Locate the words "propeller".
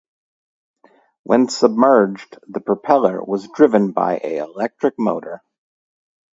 2.59-3.23